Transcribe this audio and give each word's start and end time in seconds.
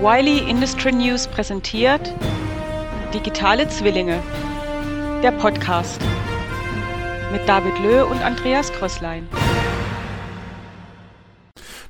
Wiley 0.00 0.40
Industry 0.50 0.92
News 0.92 1.26
präsentiert 1.26 2.12
Digitale 3.14 3.66
Zwillinge, 3.66 4.20
der 5.22 5.32
Podcast 5.32 6.02
mit 7.32 7.48
David 7.48 7.78
Löh 7.78 8.04
und 8.04 8.22
Andreas 8.22 8.70
Krösslein. 8.72 9.26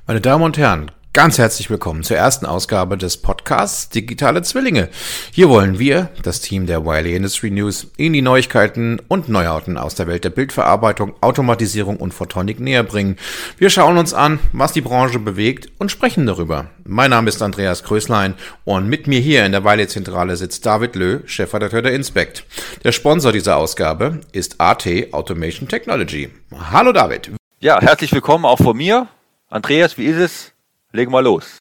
Meine 0.05 0.21
Damen 0.21 0.45
und 0.45 0.57
Herren, 0.57 0.89
Ganz 1.17 1.39
herzlich 1.39 1.71
willkommen 1.71 2.03
zur 2.03 2.15
ersten 2.15 2.45
Ausgabe 2.45 2.95
des 2.95 3.17
Podcasts 3.17 3.89
Digitale 3.89 4.43
Zwillinge. 4.43 4.87
Hier 5.31 5.49
wollen 5.49 5.79
wir, 5.79 6.09
das 6.21 6.41
Team 6.41 6.67
der 6.67 6.85
Wiley 6.85 7.15
Industry 7.15 7.49
News, 7.49 7.87
Ihnen 7.97 8.13
die 8.13 8.21
Neuigkeiten 8.21 9.01
und 9.07 9.27
Neuarten 9.27 9.79
aus 9.79 9.95
der 9.95 10.05
Welt 10.05 10.25
der 10.25 10.29
Bildverarbeitung, 10.29 11.15
Automatisierung 11.21 11.97
und 11.97 12.13
Photonic 12.13 12.59
näher 12.59 12.83
bringen. 12.83 13.17
Wir 13.57 13.71
schauen 13.71 13.97
uns 13.97 14.13
an, 14.13 14.37
was 14.53 14.73
die 14.73 14.81
Branche 14.81 15.17
bewegt 15.17 15.71
und 15.79 15.89
sprechen 15.89 16.27
darüber. 16.27 16.67
Mein 16.83 17.09
Name 17.09 17.29
ist 17.29 17.41
Andreas 17.41 17.83
Kröslein 17.83 18.35
und 18.63 18.87
mit 18.87 19.07
mir 19.07 19.19
hier 19.19 19.43
in 19.43 19.53
der 19.53 19.65
Wiley 19.65 19.87
Zentrale 19.87 20.37
sitzt 20.37 20.67
David 20.67 20.95
Löh, 20.95 21.21
Chefredakteur 21.25 21.81
der 21.81 21.95
Inspect. 21.95 22.45
Der 22.83 22.91
Sponsor 22.91 23.31
dieser 23.31 23.57
Ausgabe 23.57 24.21
ist 24.33 24.61
AT 24.61 24.87
Automation 25.13 25.67
Technology. 25.67 26.29
Hallo 26.71 26.91
David. 26.91 27.31
Ja, 27.59 27.81
herzlich 27.81 28.11
willkommen 28.11 28.45
auch 28.45 28.59
von 28.59 28.77
mir. 28.77 29.07
Andreas, 29.49 29.97
wie 29.97 30.05
ist 30.05 30.17
es? 30.17 30.53
Legen 30.93 31.11
wir 31.11 31.21
los. 31.21 31.59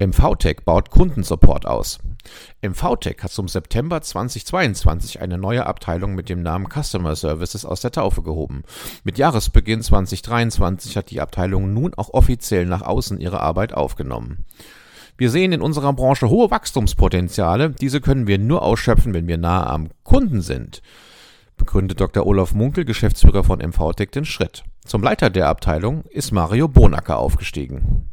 MVTech 0.00 0.64
baut 0.64 0.90
Kundensupport 0.90 1.66
aus. 1.66 2.00
MVTech 2.62 3.18
hat 3.22 3.30
zum 3.30 3.46
September 3.46 4.02
2022 4.02 5.20
eine 5.20 5.38
neue 5.38 5.66
Abteilung 5.66 6.14
mit 6.16 6.28
dem 6.28 6.42
Namen 6.42 6.68
Customer 6.68 7.14
Services 7.14 7.64
aus 7.64 7.80
der 7.82 7.92
Taufe 7.92 8.22
gehoben. 8.22 8.64
Mit 9.04 9.18
Jahresbeginn 9.18 9.82
2023 9.82 10.96
hat 10.96 11.10
die 11.10 11.20
Abteilung 11.20 11.72
nun 11.72 11.94
auch 11.94 12.12
offiziell 12.12 12.66
nach 12.66 12.82
außen 12.82 13.20
ihre 13.20 13.40
Arbeit 13.40 13.72
aufgenommen. 13.72 14.44
Wir 15.16 15.30
sehen 15.30 15.52
in 15.52 15.62
unserer 15.62 15.92
Branche 15.92 16.28
hohe 16.28 16.50
Wachstumspotenziale. 16.50 17.70
Diese 17.70 18.00
können 18.00 18.26
wir 18.26 18.38
nur 18.38 18.62
ausschöpfen, 18.62 19.14
wenn 19.14 19.28
wir 19.28 19.38
nahe 19.38 19.66
am 19.66 19.90
Kunden 20.02 20.40
sind 20.40 20.82
begründet 21.60 22.00
Dr. 22.00 22.26
Olaf 22.26 22.52
Munkel, 22.54 22.84
Geschäftsführer 22.84 23.44
von 23.44 23.60
MVTech, 23.60 24.10
den 24.10 24.24
Schritt. 24.24 24.64
Zum 24.84 25.02
Leiter 25.02 25.30
der 25.30 25.48
Abteilung 25.48 26.04
ist 26.06 26.32
Mario 26.32 26.66
Bonacker 26.66 27.18
aufgestiegen. 27.18 28.09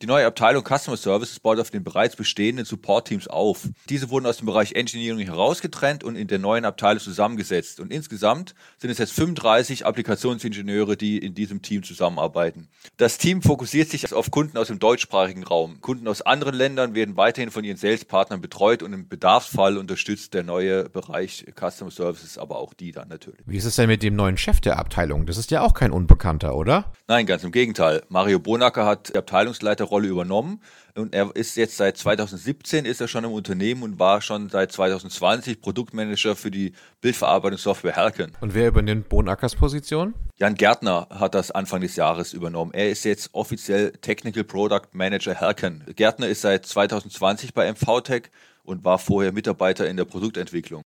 Die 0.00 0.06
neue 0.06 0.26
Abteilung 0.26 0.62
Customer 0.62 0.96
Services 0.96 1.40
baut 1.40 1.58
auf 1.58 1.72
den 1.72 1.82
bereits 1.82 2.14
bestehenden 2.14 2.64
Support-Teams 2.64 3.26
auf. 3.26 3.68
Diese 3.88 4.10
wurden 4.10 4.26
aus 4.26 4.36
dem 4.36 4.46
Bereich 4.46 4.74
Engineering 4.74 5.26
herausgetrennt 5.26 6.04
und 6.04 6.14
in 6.14 6.28
der 6.28 6.38
neuen 6.38 6.64
Abteilung 6.64 7.00
zusammengesetzt. 7.00 7.80
Und 7.80 7.92
insgesamt 7.92 8.54
sind 8.76 8.90
es 8.90 8.98
jetzt 8.98 9.12
35 9.14 9.86
Applikationsingenieure, 9.86 10.96
die 10.96 11.18
in 11.18 11.34
diesem 11.34 11.62
Team 11.62 11.82
zusammenarbeiten. 11.82 12.68
Das 12.96 13.18
Team 13.18 13.42
fokussiert 13.42 13.90
sich 13.90 14.12
auf 14.12 14.30
Kunden 14.30 14.56
aus 14.56 14.68
dem 14.68 14.78
deutschsprachigen 14.78 15.42
Raum. 15.42 15.80
Kunden 15.80 16.06
aus 16.06 16.22
anderen 16.22 16.54
Ländern 16.54 16.94
werden 16.94 17.16
weiterhin 17.16 17.50
von 17.50 17.64
ihren 17.64 17.76
Sales-Partnern 17.76 18.40
betreut 18.40 18.84
und 18.84 18.92
im 18.92 19.08
Bedarfsfall 19.08 19.76
unterstützt 19.76 20.32
der 20.32 20.44
neue 20.44 20.88
Bereich 20.88 21.44
Customer 21.58 21.90
Services, 21.90 22.38
aber 22.38 22.60
auch 22.60 22.72
die 22.72 22.92
dann 22.92 23.08
natürlich. 23.08 23.40
Wie 23.46 23.56
ist 23.56 23.64
es 23.64 23.74
denn 23.74 23.88
mit 23.88 24.04
dem 24.04 24.14
neuen 24.14 24.36
Chef 24.36 24.60
der 24.60 24.78
Abteilung? 24.78 25.26
Das 25.26 25.38
ist 25.38 25.50
ja 25.50 25.62
auch 25.62 25.74
kein 25.74 25.90
Unbekannter, 25.90 26.54
oder? 26.54 26.92
Nein, 27.08 27.26
ganz 27.26 27.42
im 27.42 27.50
Gegenteil. 27.50 28.04
Mario 28.08 28.38
Bonacker 28.38 28.86
hat 28.86 29.08
die 29.08 29.18
Abteilungsleiter 29.18 29.87
Rolle 29.90 30.08
übernommen 30.08 30.60
und 30.94 31.14
er 31.14 31.34
ist 31.34 31.56
jetzt 31.56 31.76
seit 31.76 31.96
2017 31.96 32.84
ist 32.84 33.00
er 33.00 33.08
schon 33.08 33.24
im 33.24 33.32
Unternehmen 33.32 33.82
und 33.82 33.98
war 33.98 34.20
schon 34.20 34.48
seit 34.48 34.72
2020 34.72 35.60
Produktmanager 35.60 36.36
für 36.36 36.50
die 36.50 36.72
Bildverarbeitungssoftware 37.00 37.94
Herken. 37.94 38.32
Und 38.40 38.54
wer 38.54 38.68
übernimmt 38.68 39.08
Bonackers 39.08 39.54
Position? 39.54 40.14
Jan 40.36 40.54
Gärtner 40.54 41.08
hat 41.10 41.34
das 41.34 41.50
Anfang 41.50 41.80
des 41.80 41.96
Jahres 41.96 42.32
übernommen. 42.32 42.72
Er 42.72 42.90
ist 42.90 43.04
jetzt 43.04 43.30
offiziell 43.32 43.92
Technical 43.92 44.44
Product 44.44 44.88
Manager 44.92 45.34
Herken. 45.34 45.84
Gärtner 45.96 46.28
ist 46.28 46.42
seit 46.42 46.66
2020 46.66 47.54
bei 47.54 47.70
MVTech 47.72 48.30
und 48.62 48.84
war 48.84 48.98
vorher 48.98 49.32
Mitarbeiter 49.32 49.88
in 49.88 49.96
der 49.96 50.04
Produktentwicklung. 50.04 50.82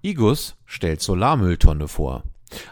Igus 0.00 0.56
stellt 0.64 1.00
Solarmülltonne 1.00 1.88
vor. 1.88 2.22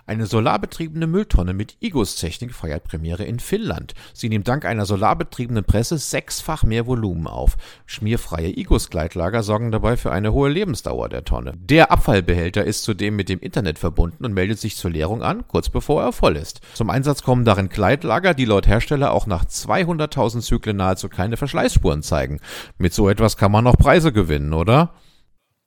Eine 0.07 0.27
solarbetriebene 0.27 1.07
Mülltonne 1.07 1.55
mit 1.55 1.77
IGUS-Technik 1.81 2.55
feiert 2.55 2.85
Premiere 2.85 3.25
in 3.25 3.41
Finnland. 3.41 3.95
Sie 4.13 4.29
nimmt 4.29 4.49
dank 4.49 4.65
einer 4.65 4.87
solarbetriebenen 4.87 5.65
Presse 5.65 5.99
sechsfach 5.99 6.63
mehr 6.63 6.87
Volumen 6.87 7.27
auf. 7.27 7.57
Schmierfreie 7.87 8.57
IGUS-Gleitlager 8.57 9.43
sorgen 9.43 9.71
dabei 9.71 9.97
für 9.97 10.13
eine 10.13 10.33
hohe 10.33 10.49
Lebensdauer 10.49 11.09
der 11.09 11.25
Tonne. 11.25 11.55
Der 11.57 11.91
Abfallbehälter 11.91 12.65
ist 12.65 12.85
zudem 12.85 13.17
mit 13.17 13.29
dem 13.29 13.41
Internet 13.41 13.79
verbunden 13.79 14.25
und 14.25 14.35
meldet 14.35 14.59
sich 14.59 14.77
zur 14.77 14.91
Leerung 14.91 15.23
an, 15.23 15.47
kurz 15.49 15.69
bevor 15.69 16.03
er 16.03 16.13
voll 16.13 16.37
ist. 16.37 16.61
Zum 16.75 16.91
Einsatz 16.91 17.23
kommen 17.23 17.45
darin 17.45 17.69
Gleitlager, 17.69 18.35
die 18.35 18.45
laut 18.45 18.67
Hersteller 18.67 19.13
auch 19.13 19.27
nach 19.27 19.45
200.000 19.45 20.41
Zyklen 20.41 20.77
nahezu 20.77 21.09
keine 21.09 21.37
Verschleißspuren 21.37 22.03
zeigen. 22.03 22.41
Mit 22.79 22.95
so 22.95 23.09
etwas 23.09 23.37
kann 23.37 23.53
man 23.53 23.65
noch 23.65 23.77
Preise 23.77 24.13
gewinnen, 24.13 24.53
oder? 24.53 24.95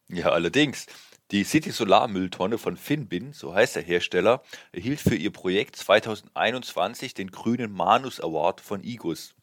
Ja, 0.10 0.30
allerdings. 0.30 0.88
Die 1.32 1.44
City 1.44 1.70
Solar 1.70 2.08
Mülltonne 2.08 2.58
von 2.58 2.76
Finbin, 2.76 3.34
so 3.34 3.54
heißt 3.54 3.76
der 3.76 3.84
Hersteller, 3.84 4.42
erhielt 4.72 5.00
für 5.00 5.14
ihr 5.14 5.32
Projekt 5.32 5.76
2021 5.76 7.14
den 7.14 7.30
grünen 7.30 7.72
Manus 7.72 8.20
Award 8.20 8.62
von 8.62 8.84
IGUS. 8.84 9.36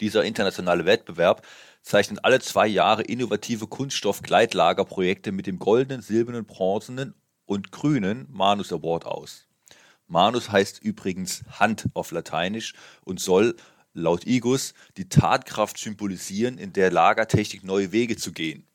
Dieser 0.00 0.24
internationale 0.24 0.86
Wettbewerb 0.86 1.46
zeichnet 1.82 2.24
alle 2.24 2.40
zwei 2.40 2.66
Jahre 2.66 3.02
innovative 3.02 3.66
Kunststoff-Gleitlagerprojekte 3.66 5.32
mit 5.32 5.46
dem 5.46 5.58
goldenen, 5.58 6.00
silbernen, 6.00 6.46
bronzenen 6.46 7.14
und 7.44 7.72
grünen 7.72 8.26
Manus 8.30 8.72
Award 8.72 9.04
aus. 9.04 9.46
Manus 10.06 10.50
heißt 10.50 10.82
übrigens 10.82 11.44
Hand 11.50 11.90
auf 11.92 12.10
Lateinisch 12.12 12.72
und 13.04 13.20
soll 13.20 13.56
laut 13.92 14.26
IGUS 14.26 14.72
die 14.96 15.10
Tatkraft 15.10 15.76
symbolisieren, 15.76 16.56
in 16.56 16.72
der 16.72 16.90
Lagertechnik 16.90 17.64
neue 17.64 17.92
Wege 17.92 18.16
zu 18.16 18.32
gehen. 18.32 18.66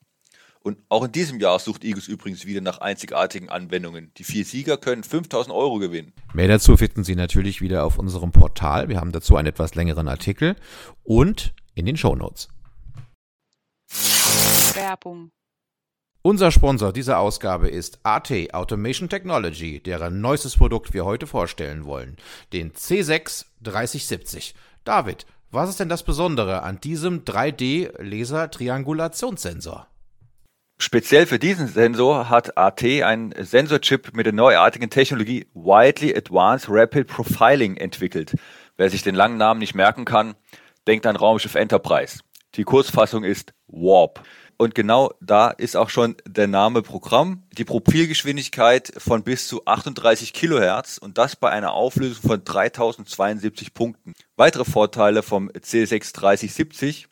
Und 0.61 0.77
auch 0.89 1.05
in 1.05 1.11
diesem 1.11 1.39
Jahr 1.39 1.59
sucht 1.59 1.83
Eagles 1.83 2.07
übrigens 2.07 2.45
wieder 2.45 2.61
nach 2.61 2.79
einzigartigen 2.79 3.49
Anwendungen. 3.49 4.11
Die 4.17 4.23
vier 4.23 4.45
Sieger 4.45 4.77
können 4.77 5.03
5000 5.03 5.55
Euro 5.55 5.79
gewinnen. 5.79 6.13
Mehr 6.33 6.47
dazu 6.47 6.77
finden 6.77 7.03
Sie 7.03 7.15
natürlich 7.15 7.61
wieder 7.61 7.85
auf 7.85 7.97
unserem 7.97 8.31
Portal. 8.31 8.89
Wir 8.89 8.99
haben 8.99 9.11
dazu 9.11 9.35
einen 9.35 9.47
etwas 9.47 9.75
längeren 9.75 10.07
Artikel 10.07 10.55
und 11.03 11.53
in 11.75 11.85
den 11.85 11.97
Show 11.97 12.15
Notes. 12.15 12.49
Werbung. 14.75 15.31
Unser 16.21 16.51
Sponsor 16.51 16.91
dieser 16.91 17.19
Ausgabe 17.19 17.69
ist 17.69 17.99
AT 18.03 18.53
Automation 18.53 19.07
Technology, 19.07 19.79
deren 19.79 20.19
neuestes 20.19 20.57
Produkt 20.57 20.93
wir 20.93 21.05
heute 21.05 21.25
vorstellen 21.25 21.85
wollen, 21.85 22.17
den 22.51 22.73
C6 22.73 23.45
3070. 23.61 24.53
David, 24.83 25.25
was 25.51 25.69
ist 25.69 25.79
denn 25.79 25.87
das 25.87 26.03
Besondere 26.03 26.63
an 26.63 26.81
diesem 26.81 27.23
3D-Laser-Triangulationssensor? 27.23 29.87
Speziell 30.79 31.25
für 31.25 31.39
diesen 31.39 31.67
Sensor 31.67 32.29
hat 32.29 32.55
AT 32.55 32.83
einen 32.83 33.33
Sensorchip 33.43 34.15
mit 34.15 34.27
der 34.27 34.33
neuartigen 34.33 34.91
Technologie 34.91 35.47
Widely 35.55 36.15
Advanced 36.15 36.67
Rapid 36.69 37.07
Profiling 37.07 37.77
entwickelt. 37.77 38.35
Wer 38.77 38.91
sich 38.91 39.01
den 39.01 39.15
langen 39.15 39.37
Namen 39.37 39.59
nicht 39.59 39.73
merken 39.73 40.05
kann, 40.05 40.35
denkt 40.85 41.07
an 41.07 41.15
Raumschiff 41.15 41.55
Enterprise. 41.55 42.19
Die 42.55 42.63
Kurzfassung 42.63 43.23
ist 43.23 43.53
Warp. 43.67 44.23
Und 44.57 44.75
genau 44.75 45.11
da 45.19 45.49
ist 45.49 45.75
auch 45.75 45.89
schon 45.89 46.15
der 46.27 46.47
Name 46.47 46.83
Programm. 46.83 47.43
Die 47.57 47.65
Profilgeschwindigkeit 47.65 48.91
von 48.97 49.23
bis 49.23 49.47
zu 49.47 49.65
38 49.65 50.31
Kilohertz 50.31 50.99
und 50.99 51.17
das 51.17 51.35
bei 51.35 51.49
einer 51.49 51.73
Auflösung 51.73 52.29
von 52.29 52.43
3072 52.43 53.73
Punkten. 53.73 54.13
Weitere 54.35 54.65
Vorteile 54.65 55.23
vom 55.23 55.49
C63070 55.49 57.05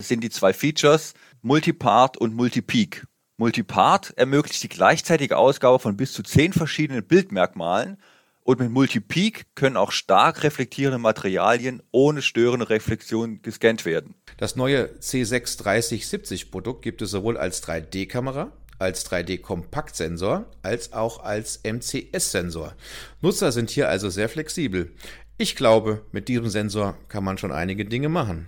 sind 0.00 0.24
die 0.24 0.30
zwei 0.30 0.52
Features 0.52 1.14
Multipart 1.40 2.16
und 2.16 2.34
Multipeak. 2.34 3.04
Multipart 3.42 4.12
ermöglicht 4.16 4.62
die 4.62 4.68
gleichzeitige 4.68 5.36
Ausgabe 5.36 5.80
von 5.80 5.96
bis 5.96 6.12
zu 6.12 6.22
zehn 6.22 6.52
verschiedenen 6.52 7.02
Bildmerkmalen 7.02 7.98
und 8.44 8.60
mit 8.60 8.70
Multipeak 8.70 9.46
können 9.56 9.76
auch 9.76 9.90
stark 9.90 10.44
reflektierende 10.44 10.98
Materialien 10.98 11.82
ohne 11.90 12.22
störende 12.22 12.70
Reflexion 12.70 13.42
gescannt 13.42 13.84
werden. 13.84 14.14
Das 14.36 14.54
neue 14.54 14.84
C63070 15.00 16.52
Produkt 16.52 16.82
gibt 16.82 17.02
es 17.02 17.10
sowohl 17.10 17.36
als 17.36 17.64
3D-Kamera, 17.64 18.52
als 18.78 19.10
3D-Kompaktsensor 19.10 20.44
als 20.62 20.92
auch 20.92 21.24
als 21.24 21.64
MCS-Sensor. 21.64 22.76
Nutzer 23.22 23.50
sind 23.50 23.70
hier 23.70 23.88
also 23.88 24.08
sehr 24.08 24.28
flexibel. 24.28 24.92
Ich 25.36 25.56
glaube, 25.56 26.06
mit 26.12 26.28
diesem 26.28 26.48
Sensor 26.48 26.96
kann 27.08 27.24
man 27.24 27.38
schon 27.38 27.50
einige 27.50 27.86
Dinge 27.86 28.08
machen. 28.08 28.46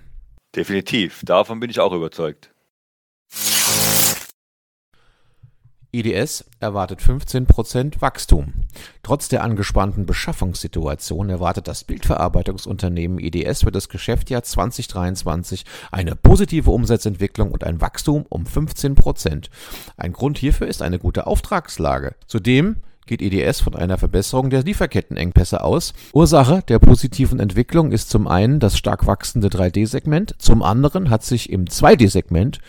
Definitiv, 0.54 1.22
davon 1.24 1.58
bin 1.58 1.68
ich 1.68 1.80
auch 1.80 1.92
überzeugt. 1.92 2.53
IDS 5.94 6.44
erwartet 6.60 7.00
15% 7.00 8.00
Wachstum. 8.00 8.52
Trotz 9.02 9.28
der 9.28 9.44
angespannten 9.44 10.06
Beschaffungssituation 10.06 11.30
erwartet 11.30 11.68
das 11.68 11.84
Bildverarbeitungsunternehmen 11.84 13.18
IDS 13.18 13.62
für 13.62 13.70
das 13.70 13.88
Geschäftsjahr 13.88 14.42
2023 14.42 15.64
eine 15.92 16.16
positive 16.16 16.70
Umsatzentwicklung 16.70 17.52
und 17.52 17.64
ein 17.64 17.80
Wachstum 17.80 18.26
um 18.28 18.44
15%. 18.44 19.48
Ein 19.96 20.12
Grund 20.12 20.38
hierfür 20.38 20.66
ist 20.66 20.82
eine 20.82 20.98
gute 20.98 21.26
Auftragslage. 21.26 22.14
Zudem 22.26 22.76
geht 23.06 23.22
EDS 23.22 23.60
von 23.60 23.74
einer 23.74 23.98
Verbesserung 23.98 24.50
der 24.50 24.62
Lieferkettenengpässe 24.62 25.62
aus. 25.62 25.92
Ursache 26.12 26.62
der 26.68 26.78
positiven 26.78 27.38
Entwicklung 27.38 27.92
ist 27.92 28.10
zum 28.10 28.26
einen 28.26 28.60
das 28.60 28.78
stark 28.78 29.06
wachsende 29.06 29.48
3D-Segment, 29.48 30.34
zum 30.38 30.62
anderen 30.62 31.10
hat 31.10 31.22
sich 31.22 31.50
im 31.50 31.66
2D-Segment 31.66 32.60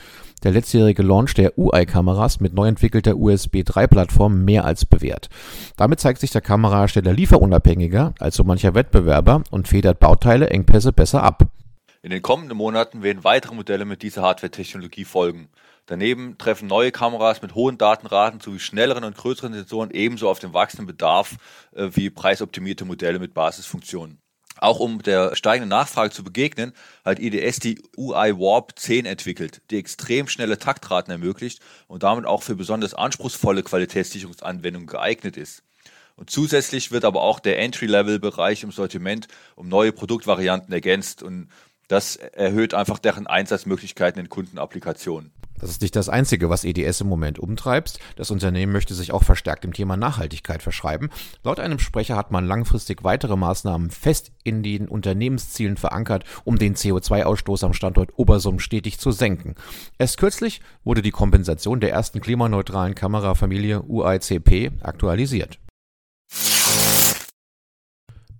der 0.45 0.53
letztjährige 0.53 1.03
Launch 1.03 1.33
der 1.33 1.57
UI-Kameras 1.57 2.39
mit 2.39 2.53
neu 2.53 2.67
entwickelter 2.67 3.17
USB 3.17 3.57
3-Plattform 3.57 4.45
mehr 4.45 4.63
als 4.63 4.85
bewährt. 4.85 5.27
Damit 5.75 5.99
zeigt 5.99 6.21
sich 6.21 6.29
der 6.31 6.41
Kamerahersteller 6.41 7.11
lieferunabhängiger 7.11 8.13
als 8.19 8.35
so 8.35 8.43
mancher 8.43 8.75
Wettbewerber 8.75 9.43
und 9.49 9.67
federt 9.67 9.99
Bauteile 9.99 10.49
Engpässe 10.51 10.93
besser 10.93 11.23
ab. 11.23 11.47
In 12.03 12.11
den 12.11 12.21
kommenden 12.21 12.55
Monaten 12.55 13.01
werden 13.01 13.23
weitere 13.23 13.55
Modelle 13.55 13.85
mit 13.85 14.03
dieser 14.03 14.21
Hardware-Technologie 14.21 15.05
folgen. 15.05 15.49
Daneben 15.87 16.37
treffen 16.37 16.67
neue 16.67 16.91
Kameras 16.91 17.41
mit 17.41 17.55
hohen 17.55 17.79
Datenraten 17.79 18.39
sowie 18.39 18.59
schnelleren 18.59 19.03
und 19.03 19.17
größeren 19.17 19.53
Sensoren 19.53 19.89
ebenso 19.89 20.29
auf 20.29 20.37
den 20.37 20.53
wachsenden 20.53 20.85
Bedarf 20.85 21.37
äh, 21.75 21.89
wie 21.93 22.11
preisoptimierte 22.11 22.85
Modelle 22.85 23.17
mit 23.17 23.33
Basisfunktionen. 23.33 24.19
Auch 24.57 24.79
um 24.79 25.01
der 25.01 25.35
steigenden 25.35 25.69
Nachfrage 25.69 26.11
zu 26.11 26.23
begegnen, 26.23 26.73
hat 27.03 27.19
IDS 27.19 27.59
die 27.59 27.81
UI 27.97 28.37
Warp 28.37 28.77
10 28.77 29.05
entwickelt, 29.05 29.61
die 29.69 29.77
extrem 29.77 30.27
schnelle 30.27 30.57
Taktraten 30.57 31.11
ermöglicht 31.11 31.59
und 31.87 32.03
damit 32.03 32.25
auch 32.25 32.41
für 32.41 32.55
besonders 32.55 32.93
anspruchsvolle 32.93 33.63
Qualitätssicherungsanwendungen 33.63 34.87
geeignet 34.87 35.35
ist. 35.35 35.63
Und 36.15 36.29
zusätzlich 36.29 36.91
wird 36.91 37.03
aber 37.03 37.21
auch 37.21 37.39
der 37.39 37.59
Entry-Level-Bereich 37.59 38.63
im 38.63 38.71
Sortiment 38.71 39.27
um 39.55 39.67
neue 39.67 39.91
Produktvarianten 39.91 40.73
ergänzt 40.73 41.21
und 41.21 41.49
das 41.87 42.15
erhöht 42.15 42.73
einfach 42.73 42.99
deren 42.99 43.27
Einsatzmöglichkeiten 43.27 44.19
in 44.19 44.29
Kundenapplikationen. 44.29 45.31
Das 45.65 45.71
ist 45.71 45.81
nicht 45.81 45.95
das 45.95 46.09
Einzige, 46.09 46.51
was 46.51 46.63
EDS 46.63 47.01
im 47.01 47.07
Moment 47.07 47.39
umtreibt. 47.39 47.97
Das 48.17 48.29
Unternehmen 48.29 48.71
möchte 48.71 48.93
sich 48.93 49.11
auch 49.11 49.23
verstärkt 49.23 49.63
dem 49.63 49.73
Thema 49.73 49.97
Nachhaltigkeit 49.97 50.61
verschreiben. 50.61 51.09
Laut 51.43 51.59
einem 51.59 51.79
Sprecher 51.79 52.15
hat 52.15 52.29
man 52.29 52.45
langfristig 52.45 53.03
weitere 53.03 53.35
Maßnahmen 53.35 53.89
fest 53.89 54.31
in 54.43 54.61
den 54.61 54.87
Unternehmenszielen 54.87 55.75
verankert, 55.75 56.23
um 56.43 56.59
den 56.59 56.75
CO2-Ausstoß 56.75 57.65
am 57.65 57.73
Standort 57.73 58.11
Obersum 58.15 58.59
stetig 58.59 58.99
zu 58.99 59.09
senken. 59.09 59.55
Erst 59.97 60.19
kürzlich 60.19 60.61
wurde 60.83 61.01
die 61.01 61.09
Kompensation 61.09 61.79
der 61.79 61.89
ersten 61.91 62.21
klimaneutralen 62.21 62.93
Kamerafamilie 62.93 63.81
UICP 63.81 64.83
aktualisiert. 64.83 65.57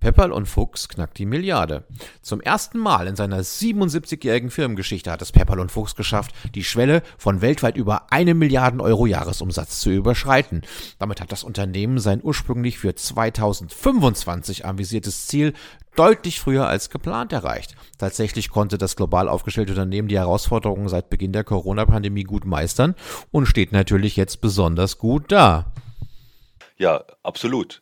Pepperl 0.06 0.31
und 0.31 0.46
Fuchs 0.46 0.88
knackt 0.88 1.18
die 1.18 1.25
Milliarde. 1.25 1.84
Zum 2.22 2.40
ersten 2.40 2.78
Mal 2.78 3.07
in 3.07 3.16
seiner 3.16 3.40
77-jährigen 3.40 4.52
Firmengeschichte 4.52 5.10
hat 5.10 5.24
es 5.24 5.31
Pepperl 5.31 5.60
und 5.60 5.72
Fuchs 5.72 5.96
geschafft, 5.96 6.31
die 6.54 6.63
Schwelle 6.63 7.02
von 7.18 7.42
weltweit 7.42 7.75
über 7.75 8.12
eine 8.12 8.36
Milliarden 8.36 8.81
Euro 8.81 9.07
Jahresumsatz 9.07 9.80
zu 9.80 9.90
überschreiten. 9.90 10.62
Damit 11.00 11.22
hat 11.22 11.31
das 11.31 11.44
Unternehmen 11.44 11.98
sein 11.98 12.19
ursprünglich 12.22 12.78
für 12.78 12.94
2025 12.94 14.63
anvisiertes 14.63 15.25
Ziel 15.25 15.54
deutlich 15.96 16.40
früher 16.40 16.68
als 16.68 16.92
geplant 16.92 17.34
erreicht. 17.34 17.75
Tatsächlich 17.98 18.52
konnte 18.52 18.78
das 18.78 18.96
global 18.96 19.28
aufgestellte 19.28 19.72
Unternehmen 19.72 20.07
die 20.07 20.19
Herausforderungen 20.19 20.88
seit 20.88 21.10
Beginn 21.10 21.34
der 21.34 21.44
Corona-Pandemie 21.44 22.25
gut 22.25 22.46
meistern 22.46 22.94
und 23.31 23.48
steht 23.48 23.72
natürlich 23.72 24.18
jetzt 24.18 24.40
besonders 24.40 25.00
gut 25.00 25.31
da. 25.31 25.74
Ja, 26.78 27.04
absolut. 27.24 27.81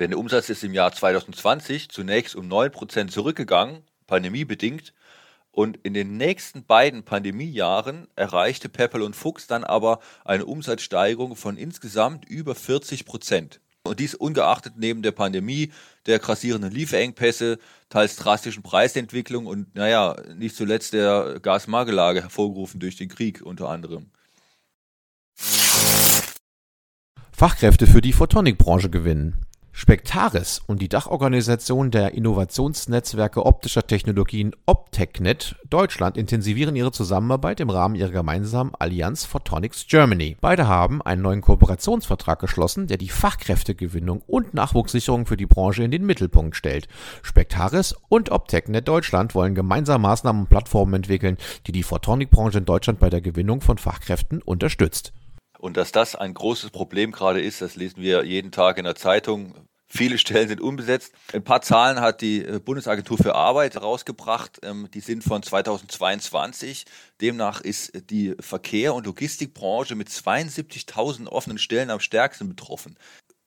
Denn 0.00 0.10
der 0.10 0.18
Umsatz 0.18 0.48
ist 0.48 0.64
im 0.64 0.72
Jahr 0.72 0.92
2020 0.92 1.90
zunächst 1.90 2.34
um 2.34 2.50
9% 2.50 3.08
zurückgegangen, 3.08 3.82
pandemiebedingt. 4.06 4.94
Und 5.52 5.76
in 5.82 5.92
den 5.92 6.16
nächsten 6.16 6.64
beiden 6.64 7.02
Pandemiejahren 7.02 8.08
erreichte 8.16 8.70
Peppel 8.70 9.02
und 9.02 9.14
Fuchs 9.14 9.46
dann 9.46 9.62
aber 9.62 10.00
eine 10.24 10.46
Umsatzsteigerung 10.46 11.36
von 11.36 11.58
insgesamt 11.58 12.24
über 12.24 12.54
40 12.54 13.04
Prozent. 13.04 13.60
Und 13.82 14.00
dies 14.00 14.14
ungeachtet 14.14 14.74
neben 14.76 15.02
der 15.02 15.12
Pandemie, 15.12 15.70
der 16.06 16.18
grassierenden 16.18 16.70
Lieferengpässe, 16.70 17.58
teils 17.90 18.16
drastischen 18.16 18.62
Preisentwicklung 18.62 19.44
und 19.44 19.74
naja, 19.74 20.16
nicht 20.34 20.56
zuletzt 20.56 20.94
der 20.94 21.40
Gasmangellage 21.42 22.22
hervorgerufen 22.22 22.80
durch 22.80 22.96
den 22.96 23.10
Krieg 23.10 23.42
unter 23.42 23.68
anderem. 23.68 24.10
Fachkräfte 27.32 27.86
für 27.86 28.00
die 28.00 28.12
Photonic-Branche 28.14 28.88
gewinnen. 28.88 29.46
Spectaris 29.80 30.60
und 30.66 30.82
die 30.82 30.90
Dachorganisation 30.90 31.90
der 31.90 32.12
Innovationsnetzwerke 32.12 33.46
optischer 33.46 33.86
Technologien 33.86 34.54
Optechnet 34.66 35.56
Deutschland 35.70 36.18
intensivieren 36.18 36.76
ihre 36.76 36.92
Zusammenarbeit 36.92 37.60
im 37.60 37.70
Rahmen 37.70 37.94
ihrer 37.94 38.10
gemeinsamen 38.10 38.74
Allianz 38.78 39.24
Photonics 39.24 39.86
Germany. 39.88 40.36
Beide 40.38 40.68
haben 40.68 41.00
einen 41.00 41.22
neuen 41.22 41.40
Kooperationsvertrag 41.40 42.38
geschlossen, 42.38 42.88
der 42.88 42.98
die 42.98 43.08
Fachkräftegewinnung 43.08 44.20
und 44.26 44.52
Nachwuchssicherung 44.52 45.24
für 45.24 45.38
die 45.38 45.46
Branche 45.46 45.82
in 45.82 45.90
den 45.90 46.04
Mittelpunkt 46.04 46.56
stellt. 46.56 46.86
Spectaris 47.22 47.94
und 48.10 48.30
Optechnet 48.30 48.86
Deutschland 48.86 49.34
wollen 49.34 49.54
gemeinsam 49.54 50.02
Maßnahmen 50.02 50.42
und 50.42 50.50
Plattformen 50.50 50.92
entwickeln, 50.92 51.38
die 51.66 51.72
die 51.72 51.84
Photonic-Branche 51.84 52.58
in 52.58 52.66
Deutschland 52.66 53.00
bei 53.00 53.08
der 53.08 53.22
Gewinnung 53.22 53.62
von 53.62 53.78
Fachkräften 53.78 54.42
unterstützt. 54.42 55.14
Und 55.58 55.78
dass 55.78 55.90
das 55.90 56.16
ein 56.16 56.34
großes 56.34 56.68
Problem 56.68 57.12
gerade 57.12 57.40
ist, 57.40 57.62
das 57.62 57.76
lesen 57.76 58.02
wir 58.02 58.24
jeden 58.24 58.52
Tag 58.52 58.76
in 58.76 58.84
der 58.84 58.94
Zeitung. 58.94 59.54
Viele 59.92 60.18
Stellen 60.18 60.48
sind 60.48 60.60
unbesetzt. 60.60 61.12
Ein 61.32 61.42
paar 61.42 61.62
Zahlen 61.62 62.00
hat 62.00 62.20
die 62.20 62.44
äh, 62.44 62.60
Bundesagentur 62.60 63.18
für 63.18 63.34
Arbeit 63.34 63.76
rausgebracht. 63.76 64.60
Ähm, 64.62 64.88
die 64.94 65.00
sind 65.00 65.24
von 65.24 65.42
2022. 65.42 66.86
Demnach 67.20 67.60
ist 67.60 67.92
die 68.08 68.36
Verkehr- 68.38 68.94
und 68.94 69.04
Logistikbranche 69.06 69.96
mit 69.96 70.08
72.000 70.08 71.26
offenen 71.26 71.58
Stellen 71.58 71.90
am 71.90 71.98
stärksten 71.98 72.48
betroffen. 72.48 72.96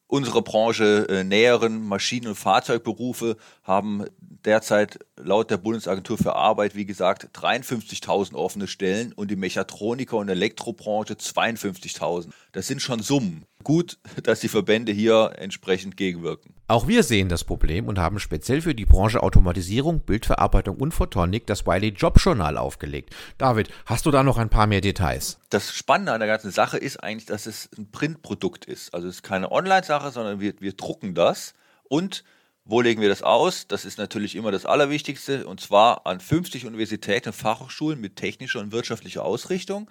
Unsere 0.07 0.41
Branche 0.41 1.07
äh, 1.09 1.23
näheren 1.23 1.81
Maschinen- 1.87 2.27
und 2.27 2.35
Fahrzeugberufe 2.35 3.37
haben 3.63 4.05
derzeit 4.19 4.99
laut 5.17 5.51
der 5.51 5.57
Bundesagentur 5.57 6.17
für 6.17 6.35
Arbeit, 6.35 6.75
wie 6.75 6.85
gesagt, 6.85 7.29
53.000 7.37 8.33
offene 8.33 8.67
Stellen 8.67 9.13
und 9.13 9.29
die 9.29 9.35
Mechatroniker- 9.35 10.17
und 10.17 10.29
Elektrobranche 10.29 11.13
52.000. 11.13 12.29
Das 12.51 12.67
sind 12.67 12.81
schon 12.81 13.01
Summen. 13.01 13.45
Gut, 13.63 13.99
dass 14.23 14.39
die 14.39 14.47
Verbände 14.47 14.91
hier 14.91 15.33
entsprechend 15.37 15.97
gegenwirken. 15.97 16.53
Auch 16.67 16.87
wir 16.87 17.03
sehen 17.03 17.29
das 17.29 17.43
Problem 17.43 17.87
und 17.87 17.99
haben 17.99 18.19
speziell 18.19 18.61
für 18.61 18.73
die 18.73 18.85
Branche 18.85 19.21
Automatisierung, 19.21 19.99
Bildverarbeitung 19.99 20.77
und 20.77 20.93
Photonik 20.93 21.45
das 21.45 21.67
Wiley 21.67 21.89
Job 21.89 22.19
Journal 22.19 22.57
aufgelegt. 22.57 23.15
David, 23.37 23.69
hast 23.85 24.05
du 24.05 24.11
da 24.11 24.23
noch 24.23 24.37
ein 24.37 24.49
paar 24.49 24.67
mehr 24.67 24.81
Details? 24.81 25.39
Das 25.49 25.71
Spannende 25.71 26.13
an 26.13 26.19
der 26.19 26.29
ganzen 26.29 26.51
Sache 26.51 26.77
ist 26.77 26.97
eigentlich, 27.03 27.25
dass 27.25 27.45
es 27.45 27.69
ein 27.77 27.91
Printprodukt 27.91 28.65
ist. 28.65 28.93
Also 28.93 29.07
es 29.07 29.15
ist 29.15 29.23
keine 29.23 29.51
Online-Sache, 29.51 30.11
sondern 30.11 30.39
wir, 30.39 30.53
wir 30.59 30.73
drucken 30.73 31.13
das 31.13 31.53
und 31.83 32.23
wo 32.65 32.79
legen 32.79 33.01
wir 33.01 33.09
das 33.09 33.23
aus? 33.23 33.67
Das 33.67 33.83
ist 33.83 33.97
natürlich 33.97 34.35
immer 34.35 34.51
das 34.51 34.65
Allerwichtigste 34.65 35.45
und 35.45 35.59
zwar 35.59 36.05
an 36.05 36.19
50 36.19 36.65
Universitäten 36.65 37.29
und 37.29 37.35
Fachhochschulen 37.35 37.99
mit 37.99 38.15
technischer 38.15 38.61
und 38.61 38.71
wirtschaftlicher 38.71 39.25
Ausrichtung, 39.25 39.89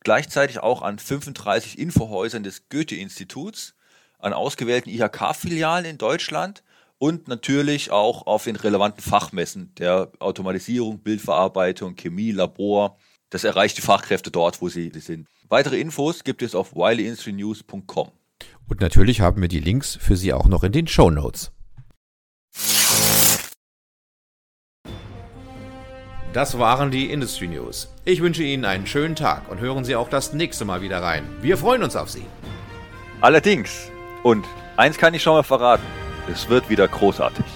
gleichzeitig 0.00 0.60
auch 0.60 0.82
an 0.82 0.98
35 0.98 1.78
Infohäusern 1.78 2.42
des 2.42 2.68
Goethe-Instituts, 2.70 3.74
an 4.18 4.32
ausgewählten 4.32 4.88
IHK-Filialen 4.90 5.84
in 5.84 5.98
Deutschland 5.98 6.62
und 6.96 7.28
natürlich 7.28 7.90
auch 7.90 8.26
auf 8.26 8.44
den 8.44 8.56
relevanten 8.56 9.02
Fachmessen 9.02 9.74
der 9.76 10.10
Automatisierung, 10.18 11.00
Bildverarbeitung, 11.00 11.94
Chemie, 11.94 12.32
Labor. 12.32 12.98
Das 13.30 13.44
erreicht 13.44 13.76
die 13.76 13.82
Fachkräfte 13.82 14.30
dort, 14.30 14.62
wo 14.62 14.68
sie 14.68 14.90
sind. 14.94 15.28
Weitere 15.48 15.78
Infos 15.78 16.24
gibt 16.24 16.42
es 16.42 16.54
auf 16.54 16.74
wileyindustrynews.com. 16.74 18.10
Und 18.66 18.80
natürlich 18.80 19.20
haben 19.20 19.40
wir 19.40 19.48
die 19.48 19.60
Links 19.60 19.96
für 20.00 20.16
Sie 20.16 20.32
auch 20.32 20.46
noch 20.46 20.62
in 20.62 20.72
den 20.72 20.88
Show 20.88 21.10
Notes. 21.10 21.52
Das 26.34 26.58
waren 26.58 26.90
die 26.90 27.10
Industry 27.10 27.48
News. 27.48 27.88
Ich 28.04 28.20
wünsche 28.20 28.42
Ihnen 28.42 28.66
einen 28.66 28.86
schönen 28.86 29.16
Tag 29.16 29.50
und 29.50 29.60
hören 29.60 29.84
Sie 29.84 29.96
auch 29.96 30.10
das 30.10 30.34
nächste 30.34 30.66
Mal 30.66 30.82
wieder 30.82 31.02
rein. 31.02 31.26
Wir 31.40 31.56
freuen 31.56 31.82
uns 31.82 31.96
auf 31.96 32.10
Sie. 32.10 32.26
Allerdings. 33.22 33.90
Und 34.22 34.44
eins 34.76 34.98
kann 34.98 35.14
ich 35.14 35.22
schon 35.22 35.32
mal 35.32 35.42
verraten. 35.42 35.84
Es 36.30 36.50
wird 36.50 36.68
wieder 36.68 36.86
großartig. 36.86 37.46